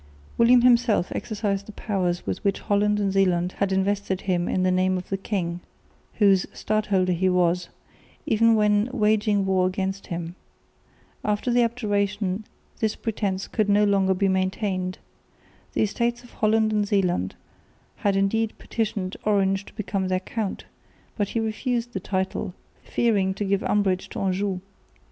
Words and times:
William 0.35 0.61
himself 0.63 1.11
exercised 1.13 1.67
the 1.67 1.71
powers 1.71 2.25
with 2.25 2.43
which 2.43 2.61
Holland 2.61 2.99
and 2.99 3.13
Zeeland 3.13 3.51
had 3.59 3.71
invested 3.71 4.21
him 4.21 4.49
in 4.49 4.63
the 4.63 4.71
name 4.71 4.97
of 4.97 5.09
the 5.09 5.15
king, 5.15 5.59
whose 6.15 6.47
stadholder 6.51 7.11
he 7.13 7.29
was, 7.29 7.69
even 8.25 8.55
when 8.55 8.89
waging 8.91 9.45
war 9.45 9.67
against 9.67 10.07
him. 10.07 10.33
After 11.23 11.51
the 11.51 11.61
Abjuration 11.61 12.45
this 12.79 12.95
pretence 12.95 13.47
could 13.47 13.69
no 13.69 13.83
longer 13.83 14.15
be 14.15 14.27
maintained. 14.27 14.97
The 15.73 15.83
Estates 15.83 16.23
of 16.23 16.31
Holland 16.31 16.73
and 16.73 16.87
Zeeland 16.87 17.35
had 17.97 18.15
indeed 18.15 18.53
petitioned 18.57 19.17
Orange 19.23 19.65
to 19.65 19.73
become 19.75 20.07
their 20.07 20.19
count, 20.21 20.65
but 21.15 21.29
he 21.29 21.39
refused 21.39 21.93
the 21.93 21.99
title, 21.99 22.55
fearing 22.83 23.35
to 23.35 23.45
give 23.45 23.61
umbrage 23.65 24.09
to 24.09 24.19
Anjou. 24.21 24.61